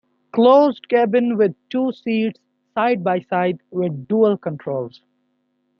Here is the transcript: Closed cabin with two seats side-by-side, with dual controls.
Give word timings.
Closed 0.33 0.89
cabin 0.89 1.37
with 1.37 1.55
two 1.69 1.91
seats 1.91 2.39
side-by-side, 2.73 3.61
with 3.69 4.07
dual 4.07 4.35
controls. 4.35 5.03